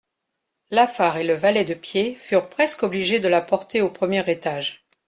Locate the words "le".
1.23-1.35